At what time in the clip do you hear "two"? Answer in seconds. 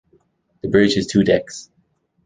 1.05-1.23